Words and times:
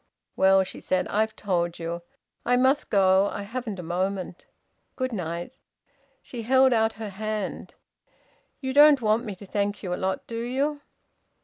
"Well," 0.35 0.63
she 0.63 0.79
said. 0.79 1.07
"I've 1.09 1.35
told 1.35 1.77
you. 1.77 1.99
I 2.43 2.57
must 2.57 2.89
go. 2.89 3.27
I 3.29 3.43
haven't 3.43 3.77
a 3.77 3.83
moment. 3.83 4.47
Good 4.95 5.13
night." 5.13 5.59
She 6.23 6.41
held 6.41 6.73
out 6.73 6.93
her 6.93 7.09
hand. 7.09 7.75
"You 8.61 8.73
don't 8.73 8.99
want 9.03 9.25
me 9.25 9.35
to 9.35 9.45
thank 9.45 9.83
you 9.83 9.93
a 9.93 9.97
lot, 10.01 10.25
do 10.25 10.39
you?" 10.41 10.81